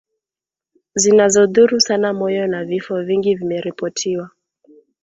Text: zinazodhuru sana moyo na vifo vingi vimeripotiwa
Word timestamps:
zinazodhuru 0.95 1.79
sana 1.81 2.13
moyo 2.13 2.47
na 2.47 2.63
vifo 2.63 3.01
vingi 3.03 3.35
vimeripotiwa 3.35 4.29